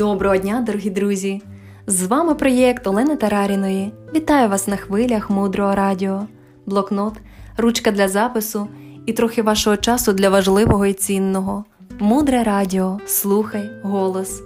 Доброго 0.00 0.36
дня, 0.36 0.64
дорогі 0.66 0.90
друзі! 0.90 1.42
З 1.86 2.06
вами 2.06 2.34
проєкт 2.34 2.86
Олени 2.86 3.16
Тараріної. 3.16 3.92
Вітаю 4.14 4.48
вас 4.48 4.68
на 4.68 4.76
хвилях 4.76 5.30
мудрого 5.30 5.74
радіо, 5.74 6.26
блокнот, 6.66 7.14
ручка 7.56 7.90
для 7.90 8.08
запису 8.08 8.68
і 9.06 9.12
трохи 9.12 9.42
вашого 9.42 9.76
часу 9.76 10.12
для 10.12 10.30
важливого 10.30 10.86
і 10.86 10.92
цінного. 10.92 11.64
Мудре 11.98 12.42
радіо, 12.42 12.98
слухай, 13.06 13.70
голос. 13.82 14.42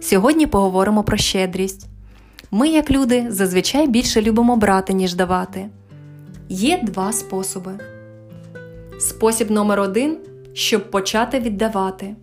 Сьогодні 0.00 0.46
поговоримо 0.46 1.02
про 1.02 1.16
щедрість. 1.16 1.88
Ми, 2.50 2.68
як 2.68 2.90
люди, 2.90 3.26
зазвичай 3.28 3.86
більше 3.86 4.22
любимо 4.22 4.56
брати, 4.56 4.92
ніж 4.92 5.14
давати. 5.14 5.68
Є 6.48 6.80
два 6.82 7.12
способи. 7.12 7.72
Спосіб 8.98 9.50
номер 9.50 9.80
один 9.80 10.18
щоб 10.54 10.90
почати 10.90 11.40
віддавати. 11.40 12.14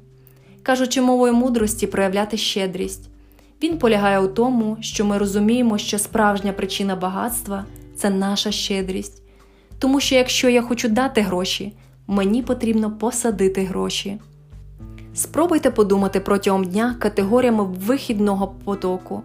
Кажучи 0.63 1.01
мовою 1.01 1.33
мудрості, 1.33 1.87
проявляти 1.87 2.37
щедрість. 2.37 3.09
Він 3.63 3.77
полягає 3.77 4.19
у 4.19 4.27
тому, 4.27 4.77
що 4.81 5.05
ми 5.05 5.17
розуміємо, 5.17 5.77
що 5.77 5.99
справжня 5.99 6.53
причина 6.53 6.95
багатства 6.95 7.65
це 7.95 8.09
наша 8.09 8.51
щедрість. 8.51 9.23
Тому 9.79 9.99
що 9.99 10.15
якщо 10.15 10.49
я 10.49 10.61
хочу 10.61 10.89
дати 10.89 11.21
гроші, 11.21 11.73
мені 12.07 12.43
потрібно 12.43 12.91
посадити 12.91 13.63
гроші. 13.63 14.17
Спробуйте 15.13 15.71
подумати 15.71 16.19
протягом 16.19 16.63
дня 16.63 16.95
категоріями 16.99 17.63
вихідного 17.63 18.55
потоку. 18.65 19.23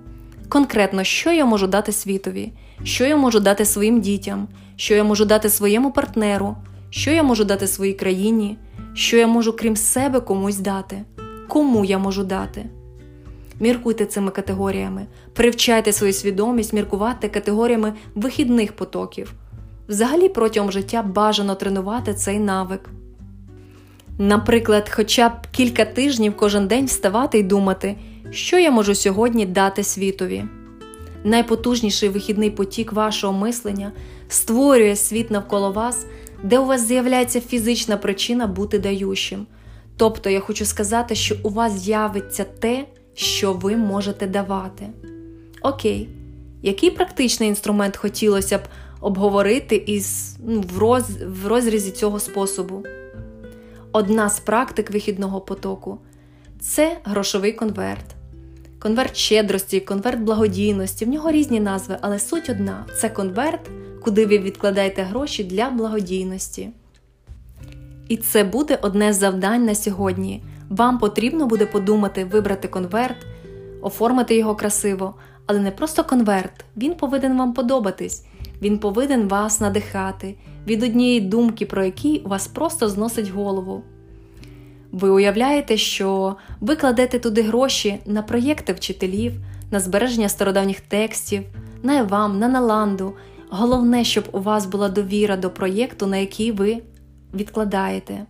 Конкретно, 0.48 1.04
що 1.04 1.32
я 1.32 1.44
можу 1.44 1.66
дати 1.66 1.92
світові, 1.92 2.52
що 2.82 3.06
я 3.06 3.16
можу 3.16 3.40
дати 3.40 3.64
своїм 3.64 4.00
дітям, 4.00 4.48
що 4.76 4.94
я 4.94 5.04
можу 5.04 5.24
дати 5.24 5.48
своєму 5.48 5.92
партнеру, 5.92 6.56
що 6.90 7.10
я 7.10 7.22
можу 7.22 7.44
дати 7.44 7.66
своїй 7.66 7.94
країні, 7.94 8.58
що 8.94 9.16
я 9.16 9.26
можу 9.26 9.52
крім 9.52 9.76
себе 9.76 10.20
комусь 10.20 10.58
дати, 10.58 11.04
кому 11.48 11.84
я 11.84 11.98
можу 11.98 12.24
дати. 12.24 12.66
Міркуйте 13.60 14.06
цими 14.06 14.30
категоріями, 14.30 15.06
привчайте 15.32 15.92
свою 15.92 16.12
свідомість 16.12 16.72
міркувати 16.72 17.28
категоріями 17.28 17.92
вихідних 18.14 18.72
потоків. 18.72 19.32
Взагалі 19.88 20.28
протягом 20.28 20.72
життя 20.72 21.02
бажано 21.02 21.54
тренувати 21.54 22.14
цей 22.14 22.38
навик. 22.38 22.90
Наприклад, 24.18 24.90
хоча 24.94 25.28
б 25.28 25.32
кілька 25.52 25.84
тижнів 25.84 26.36
кожен 26.36 26.66
день 26.66 26.86
вставати 26.86 27.38
і 27.38 27.42
думати, 27.42 27.96
що 28.30 28.58
я 28.58 28.70
можу 28.70 28.94
сьогодні 28.94 29.46
дати 29.46 29.82
світові. 29.82 30.44
Найпотужніший 31.24 32.08
вихідний 32.08 32.50
потік 32.50 32.92
вашого 32.92 33.32
мислення 33.32 33.92
створює 34.28 34.96
світ 34.96 35.30
навколо 35.30 35.72
вас, 35.72 36.06
де 36.42 36.58
у 36.58 36.64
вас 36.64 36.86
з'являється 36.86 37.40
фізична 37.40 37.96
причина 37.96 38.46
бути 38.46 38.78
даючим. 38.78 39.46
Тобто 39.96 40.30
я 40.30 40.40
хочу 40.40 40.64
сказати, 40.64 41.14
що 41.14 41.36
у 41.42 41.48
вас 41.48 41.72
з'явиться 41.72 42.44
те, 42.44 42.86
що 43.14 43.52
ви 43.52 43.76
можете 43.76 44.26
давати. 44.26 44.86
Окей, 45.62 46.08
який 46.62 46.90
практичний 46.90 47.48
інструмент 47.48 47.96
хотілося 47.96 48.58
б 48.58 48.60
обговорити 49.00 49.76
із, 49.76 50.36
ну, 50.46 50.60
в, 50.60 50.78
роз, 50.78 51.04
в 51.26 51.46
розрізі 51.46 51.90
цього 51.90 52.20
способу? 52.20 52.82
Одна 53.92 54.30
з 54.30 54.40
практик 54.40 54.90
вихідного 54.90 55.40
потоку 55.40 55.98
це 56.60 56.98
грошовий 57.04 57.52
конверт. 57.52 58.04
Конверт 58.78 59.16
щедрості, 59.16 59.80
конверт 59.80 60.20
благодійності, 60.20 61.04
в 61.04 61.08
нього 61.08 61.30
різні 61.30 61.60
назви, 61.60 61.98
але 62.00 62.18
суть 62.18 62.50
одна 62.50 62.86
це 63.00 63.08
конверт, 63.08 63.70
куди 64.02 64.26
ви 64.26 64.38
відкладаєте 64.38 65.02
гроші 65.02 65.44
для 65.44 65.70
благодійності. 65.70 66.68
І 68.08 68.16
це 68.16 68.44
буде 68.44 68.78
одне 68.82 69.12
з 69.12 69.16
завдань 69.16 69.64
на 69.64 69.74
сьогодні. 69.74 70.42
Вам 70.68 70.98
потрібно 70.98 71.46
буде 71.46 71.66
подумати, 71.66 72.24
вибрати 72.24 72.68
конверт, 72.68 73.16
оформити 73.82 74.36
його 74.36 74.54
красиво, 74.54 75.14
але 75.46 75.60
не 75.60 75.70
просто 75.70 76.04
конверт, 76.04 76.64
він 76.76 76.94
повинен 76.94 77.38
вам 77.38 77.52
подобатись, 77.52 78.24
він 78.62 78.78
повинен 78.78 79.28
вас 79.28 79.60
надихати 79.60 80.34
від 80.66 80.82
однієї 80.82 81.20
думки, 81.20 81.66
про 81.66 81.86
у 82.24 82.28
вас 82.28 82.46
просто 82.46 82.88
зносить 82.88 83.30
голову. 83.30 83.82
Ви 84.92 85.10
уявляєте, 85.10 85.76
що 85.76 86.36
ви 86.60 86.76
кладете 86.76 87.18
туди 87.18 87.42
гроші 87.42 87.98
на 88.06 88.22
проєкти 88.22 88.72
вчителів, 88.72 89.32
на 89.70 89.80
збереження 89.80 90.28
стародавніх 90.28 90.80
текстів, 90.80 91.42
на 91.82 91.98
Евам, 91.98 92.38
на 92.38 92.48
Наланду. 92.48 93.12
Головне, 93.50 94.04
щоб 94.04 94.24
у 94.32 94.40
вас 94.40 94.66
була 94.66 94.88
довіра 94.88 95.36
до 95.36 95.50
проєкту, 95.50 96.06
на 96.06 96.16
який 96.16 96.52
ви 96.52 96.82
відкладаєте. 97.36 98.26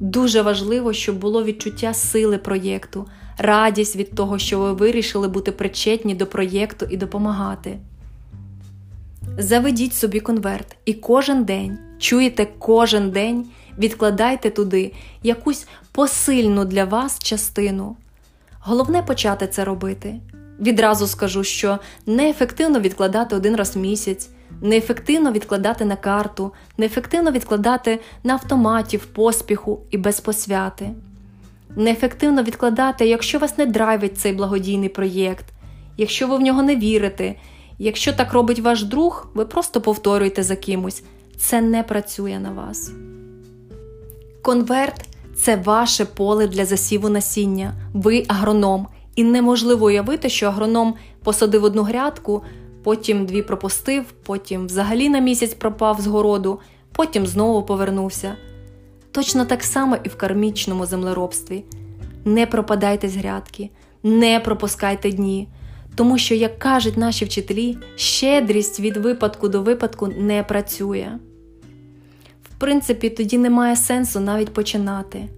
Дуже 0.00 0.42
важливо, 0.42 0.92
щоб 0.92 1.18
було 1.18 1.44
відчуття 1.44 1.94
сили 1.94 2.38
проєкту, 2.38 3.06
радість 3.38 3.96
від 3.96 4.14
того, 4.14 4.38
що 4.38 4.58
ви 4.58 4.72
вирішили 4.72 5.28
бути 5.28 5.52
причетні 5.52 6.14
до 6.14 6.26
проєкту 6.26 6.86
і 6.90 6.96
допомагати. 6.96 7.78
Заведіть 9.38 9.94
собі 9.94 10.20
конверт 10.20 10.76
і 10.84 10.94
кожен 10.94 11.44
день, 11.44 11.78
чуєте, 11.98 12.48
кожен 12.58 13.10
день 13.10 13.46
відкладайте 13.78 14.50
туди 14.50 14.92
якусь 15.22 15.66
посильну 15.92 16.64
для 16.64 16.84
вас 16.84 17.18
частину. 17.18 17.96
Головне 18.60 19.02
почати 19.02 19.46
це 19.46 19.64
робити. 19.64 20.20
Відразу 20.60 21.06
скажу, 21.06 21.44
що 21.44 21.78
неефективно 22.06 22.80
відкладати 22.80 23.36
один 23.36 23.56
раз 23.56 23.76
в 23.76 23.78
місяць, 23.78 24.28
неефективно 24.62 25.32
відкладати 25.32 25.84
на 25.84 25.96
карту, 25.96 26.52
неефективно 26.78 27.30
відкладати 27.30 28.00
на 28.24 28.32
автоматі 28.32 28.96
в 28.96 29.06
поспіху 29.06 29.80
і 29.90 29.98
без 29.98 30.20
посвяти. 30.20 30.90
Неефективно 31.76 32.42
відкладати, 32.42 33.06
якщо 33.06 33.38
вас 33.38 33.58
не 33.58 33.66
драйвить 33.66 34.18
цей 34.18 34.32
благодійний 34.32 34.88
проєкт, 34.88 35.44
якщо 35.96 36.28
ви 36.28 36.36
в 36.36 36.40
нього 36.40 36.62
не 36.62 36.76
вірите, 36.76 37.34
якщо 37.78 38.12
так 38.12 38.32
робить 38.32 38.60
ваш 38.60 38.84
друг, 38.84 39.28
ви 39.34 39.44
просто 39.44 39.80
повторюєте 39.80 40.42
за 40.42 40.56
кимось. 40.56 41.02
Це 41.36 41.60
не 41.60 41.82
працює 41.82 42.38
на 42.38 42.50
вас. 42.50 42.92
Конверт 44.42 45.08
це 45.36 45.56
ваше 45.56 46.04
поле 46.04 46.46
для 46.46 46.64
засіву 46.64 47.08
насіння. 47.08 47.72
Ви 47.92 48.24
агроном, 48.28 48.86
і 49.16 49.24
неможливо 49.24 49.86
уявити, 49.86 50.28
що 50.28 50.46
агроном 50.46 50.94
посадив 51.22 51.64
одну 51.64 51.82
грядку, 51.82 52.42
потім 52.82 53.26
дві 53.26 53.42
пропустив, 53.42 54.04
потім 54.22 54.66
взагалі 54.66 55.08
на 55.08 55.18
місяць 55.18 55.54
пропав 55.54 56.00
з 56.00 56.06
городу, 56.06 56.60
потім 56.92 57.26
знову 57.26 57.62
повернувся. 57.62 58.36
Точно 59.10 59.44
так 59.44 59.62
само 59.62 59.96
і 60.04 60.08
в 60.08 60.16
кармічному 60.16 60.86
землеробстві. 60.86 61.64
Не 62.24 62.46
пропадайте 62.46 63.08
з 63.08 63.16
грядки, 63.16 63.70
не 64.02 64.40
пропускайте 64.40 65.12
дні, 65.12 65.48
тому 65.94 66.18
що, 66.18 66.34
як 66.34 66.58
кажуть 66.58 66.96
наші 66.96 67.24
вчителі, 67.24 67.78
щедрість 67.96 68.80
від 68.80 68.96
випадку 68.96 69.48
до 69.48 69.62
випадку 69.62 70.06
не 70.06 70.42
працює. 70.42 71.18
В 72.42 72.58
принципі, 72.58 73.10
тоді 73.10 73.38
немає 73.38 73.76
сенсу 73.76 74.20
навіть 74.20 74.54
починати. 74.54 75.28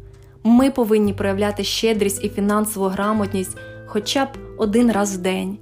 Ми 0.42 0.70
повинні 0.70 1.12
проявляти 1.12 1.64
щедрість 1.64 2.24
і 2.24 2.28
фінансову 2.28 2.86
грамотність 2.86 3.56
хоча 3.86 4.24
б 4.24 4.28
один 4.58 4.92
раз 4.92 5.16
в 5.16 5.20
день. 5.20 5.58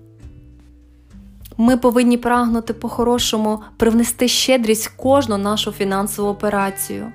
Ми 1.57 1.77
повинні 1.77 2.19
прагнути 2.19 2.75
по-хорошому 2.75 3.61
привнести 3.77 4.29
щедрість 4.29 4.87
в 4.87 4.97
кожну 4.97 5.39
нашу 5.39 5.73
фінансову 5.73 6.29
операцію. 6.29 7.13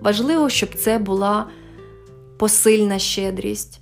Важливо, 0.00 0.48
щоб 0.48 0.74
це 0.74 0.98
була 0.98 1.46
посильна 2.36 2.98
щедрість. 2.98 3.80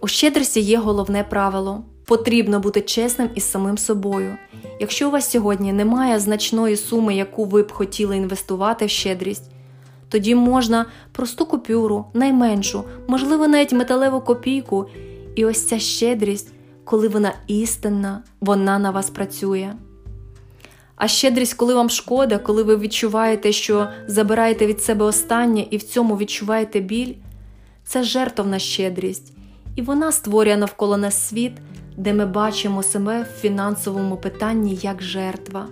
У 0.00 0.08
щедрості 0.08 0.60
є 0.60 0.78
головне 0.78 1.24
правило 1.24 1.84
потрібно 2.06 2.60
бути 2.60 2.80
чесним 2.80 3.30
із 3.34 3.44
самим 3.44 3.78
собою. 3.78 4.36
Якщо 4.80 5.08
у 5.08 5.10
вас 5.10 5.30
сьогодні 5.30 5.72
немає 5.72 6.20
значної 6.20 6.76
суми, 6.76 7.14
яку 7.14 7.44
ви 7.44 7.62
б 7.62 7.72
хотіли 7.72 8.16
інвестувати 8.16 8.86
в 8.86 8.90
щедрість, 8.90 9.50
тоді 10.08 10.34
можна 10.34 10.86
просту 11.12 11.46
купюру, 11.46 12.04
найменшу, 12.14 12.84
можливо, 13.08 13.48
навіть 13.48 13.72
металеву 13.72 14.20
копійку, 14.20 14.86
і 15.34 15.44
ось 15.44 15.66
ця 15.66 15.78
щедрість, 15.78 16.52
коли 16.86 17.08
вона 17.08 17.32
істинна, 17.46 18.22
вона 18.40 18.78
на 18.78 18.90
вас 18.90 19.10
працює. 19.10 19.72
А 20.96 21.08
щедрість, 21.08 21.54
коли 21.54 21.74
вам 21.74 21.90
шкода, 21.90 22.38
коли 22.38 22.62
ви 22.62 22.76
відчуваєте, 22.76 23.52
що 23.52 23.88
забираєте 24.06 24.66
від 24.66 24.82
себе 24.82 25.04
останнє 25.04 25.66
і 25.70 25.76
в 25.76 25.82
цьому 25.82 26.16
відчуваєте 26.16 26.80
біль, 26.80 27.14
це 27.84 28.02
жертовна 28.02 28.58
щедрість, 28.58 29.32
і 29.76 29.82
вона 29.82 30.12
створює 30.12 30.56
навколо 30.56 30.96
нас 30.96 31.28
світ, 31.28 31.52
де 31.96 32.14
ми 32.14 32.26
бачимо 32.26 32.82
себе 32.82 33.22
в 33.22 33.40
фінансовому 33.40 34.16
питанні 34.16 34.78
як 34.82 35.02
жертва. 35.02 35.66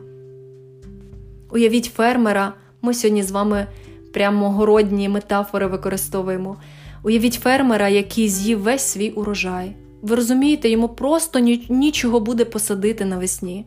Уявіть 1.50 1.92
фермера, 1.96 2.52
ми 2.82 2.94
сьогодні 2.94 3.22
з 3.22 3.30
вами 3.30 3.66
прямо 4.12 4.50
городні 4.50 5.08
метафори 5.08 5.66
використовуємо. 5.66 6.56
Уявіть 7.02 7.34
фермера, 7.34 7.88
який 7.88 8.28
з'їв 8.28 8.60
весь 8.60 8.82
свій 8.82 9.10
урожай. 9.10 9.76
Ви 10.04 10.16
розумієте, 10.16 10.68
йому 10.68 10.88
просто 10.88 11.38
нічого 11.68 12.20
буде 12.20 12.44
посадити 12.44 13.04
навесні. 13.04 13.64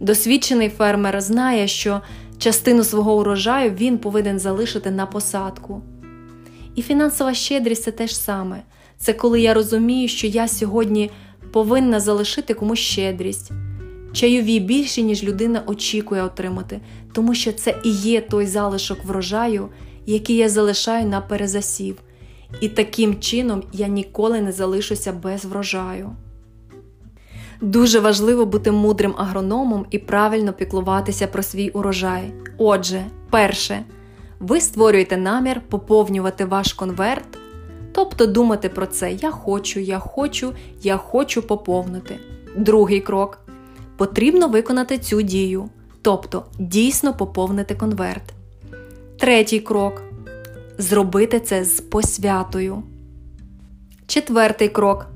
Досвідчений 0.00 0.68
фермер 0.68 1.20
знає, 1.20 1.68
що 1.68 2.00
частину 2.38 2.84
свого 2.84 3.16
урожаю 3.16 3.70
він 3.70 3.98
повинен 3.98 4.38
залишити 4.38 4.90
на 4.90 5.06
посадку. 5.06 5.82
І 6.74 6.82
фінансова 6.82 7.34
щедрість 7.34 7.82
це 7.82 7.90
те 7.90 8.06
ж 8.06 8.16
саме. 8.16 8.62
Це 8.98 9.12
коли 9.12 9.40
я 9.40 9.54
розумію, 9.54 10.08
що 10.08 10.26
я 10.26 10.48
сьогодні 10.48 11.10
повинна 11.52 12.00
залишити 12.00 12.54
комусь 12.54 12.78
щедрість. 12.78 13.50
Чайові 14.12 14.60
більше, 14.60 15.02
ніж 15.02 15.24
людина 15.24 15.62
очікує 15.66 16.22
отримати, 16.22 16.80
тому 17.12 17.34
що 17.34 17.52
це 17.52 17.76
і 17.84 17.90
є 17.90 18.20
той 18.20 18.46
залишок 18.46 19.04
врожаю, 19.04 19.68
який 20.06 20.36
я 20.36 20.48
залишаю 20.48 21.06
на 21.06 21.20
перезасів. 21.20 21.96
І 22.60 22.68
таким 22.68 23.20
чином 23.20 23.62
я 23.72 23.88
ніколи 23.88 24.40
не 24.40 24.52
залишуся 24.52 25.12
без 25.12 25.44
врожаю. 25.44 26.10
Дуже 27.60 28.00
важливо 28.00 28.46
бути 28.46 28.72
мудрим 28.72 29.14
агрономом 29.16 29.86
і 29.90 29.98
правильно 29.98 30.52
піклуватися 30.52 31.26
про 31.26 31.42
свій 31.42 31.68
урожай. 31.68 32.32
Отже, 32.58 33.04
перше, 33.30 33.84
ви 34.38 34.60
створюєте 34.60 35.16
намір 35.16 35.60
поповнювати 35.68 36.44
ваш 36.44 36.72
конверт, 36.72 37.38
тобто 37.92 38.26
думати 38.26 38.68
про 38.68 38.86
це 38.86 39.12
Я 39.12 39.30
хочу, 39.30 39.80
я 39.80 39.98
хочу, 39.98 40.52
я 40.82 40.96
хочу 40.96 41.42
поповнити. 41.42 42.18
Другий 42.56 43.00
крок. 43.00 43.38
Потрібно 43.96 44.48
виконати 44.48 44.98
цю 44.98 45.22
дію, 45.22 45.68
тобто 46.02 46.44
дійсно 46.58 47.14
поповнити 47.14 47.74
конверт. 47.74 48.22
Третій 49.18 49.60
крок. 49.60 50.02
Зробити 50.80 51.40
це 51.40 51.64
з 51.64 51.80
посвятою. 51.80 52.82
Четвертий 54.06 54.68
крок 54.68 55.06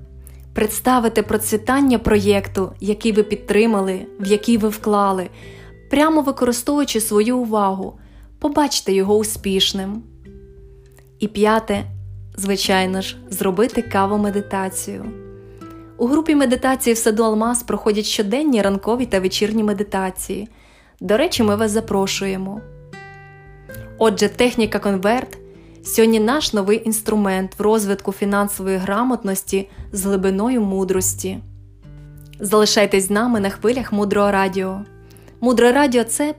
представити 0.55 1.23
процвітання 1.23 1.99
проєкту, 1.99 2.73
який 2.81 3.13
ви 3.13 3.23
підтримали, 3.23 4.07
в 4.21 4.27
який 4.27 4.57
ви 4.57 4.69
вклали, 4.69 5.29
прямо 5.91 6.23
використовуючи 6.23 7.01
свою 7.01 7.39
увагу, 7.39 7.99
побачте 8.39 8.93
його 8.93 9.17
успішним. 9.17 10.03
І 11.19 11.29
п'яте, 11.29 11.85
звичайно 12.37 13.01
ж, 13.01 13.17
зробити 13.31 13.83
каву 13.83 14.19
медитацію. 14.19 15.05
У 15.97 16.07
групі 16.07 16.35
медитації 16.35 16.95
в 16.95 16.99
саду 16.99 17.23
Алмаз 17.25 17.63
проходять 17.63 18.07
щоденні 18.07 18.63
ранкові 18.63 19.07
та 19.07 19.21
вечірні 19.21 19.65
медитації. 19.65 20.49
До 21.01 21.17
речі, 21.17 21.43
ми 21.43 21.57
вас 21.57 21.71
запрошуємо. 21.71 22.61
Отже, 23.99 24.29
техніка 24.29 24.79
конверт 24.79 25.39
Сьогодні 25.87 26.21
наш 26.21 26.53
новий 26.53 26.83
інструмент 26.85 27.59
в 27.59 27.63
розвитку 27.63 28.13
фінансової 28.13 28.77
грамотності 28.77 29.69
з 29.93 30.05
глибиною 30.05 30.61
мудрості. 30.61 31.39
Залишайтесь 32.41 33.07
з 33.07 33.11
нами 33.11 33.41
на 33.41 33.51
хвилях 33.51 33.93
Мудрого 33.93 34.31
Радіо. 34.31 34.81
Мудре 35.41 35.73
Радіо 35.73 36.05
це 36.05 36.35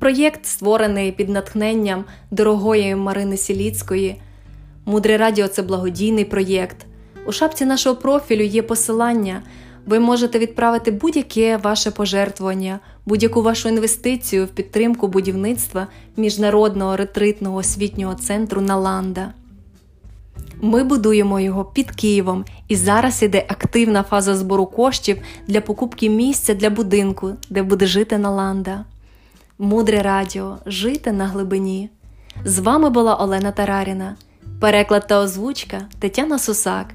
проєкт, 0.00 0.46
створений 0.46 1.12
під 1.12 1.28
натхненням 1.28 2.04
дорогої 2.30 2.94
Марини 2.94 3.36
Сіліцької. 3.36 4.22
Мудре 4.84 5.16
Радіо 5.16 5.48
це 5.48 5.62
благодійний 5.62 6.24
проєкт. 6.24 6.86
У 7.26 7.32
шапці 7.32 7.64
нашого 7.64 7.96
профілю 7.96 8.42
є 8.42 8.62
посилання. 8.62 9.42
Ви 9.86 9.98
можете 9.98 10.38
відправити 10.38 10.90
будь-яке 10.90 11.56
ваше 11.56 11.90
пожертвування, 11.90 12.80
будь-яку 13.06 13.42
вашу 13.42 13.68
інвестицію 13.68 14.44
в 14.44 14.48
підтримку 14.48 15.08
будівництва 15.08 15.86
міжнародного 16.16 16.96
ретритного 16.96 17.56
освітнього 17.56 18.14
центру 18.14 18.60
Наланда. 18.60 19.32
Ми 20.60 20.84
будуємо 20.84 21.40
його 21.40 21.64
під 21.64 21.90
Києвом, 21.90 22.44
і 22.68 22.76
зараз 22.76 23.22
іде 23.22 23.46
активна 23.48 24.02
фаза 24.02 24.36
збору 24.36 24.66
коштів 24.66 25.18
для 25.46 25.60
покупки 25.60 26.10
місця 26.10 26.54
для 26.54 26.70
будинку, 26.70 27.32
де 27.50 27.62
буде 27.62 27.86
жити 27.86 28.18
Наланда. 28.18 28.84
Мудре 29.58 30.02
радіо 30.02 30.58
жити 30.66 31.12
на 31.12 31.26
глибині. 31.26 31.90
З 32.44 32.58
вами 32.58 32.90
була 32.90 33.16
Олена 33.16 33.52
Тараріна, 33.52 34.16
переклад 34.60 35.06
та 35.06 35.20
озвучка 35.20 35.88
Тетяна 35.98 36.38
Сусак. 36.38 36.86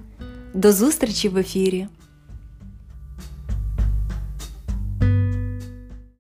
До 0.54 0.72
зустрічі 0.72 1.30
в 1.30 1.38
ефірі! 1.38 1.88